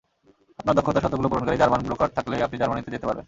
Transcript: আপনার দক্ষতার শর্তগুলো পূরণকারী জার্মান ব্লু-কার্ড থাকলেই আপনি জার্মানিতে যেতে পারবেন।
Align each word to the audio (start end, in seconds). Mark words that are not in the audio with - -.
আপনার 0.59 0.75
দক্ষতার 0.77 1.03
শর্তগুলো 1.03 1.29
পূরণকারী 1.31 1.57
জার্মান 1.61 1.81
ব্লু-কার্ড 1.85 2.11
থাকলেই 2.17 2.43
আপনি 2.45 2.57
জার্মানিতে 2.61 2.93
যেতে 2.93 3.07
পারবেন। 3.07 3.19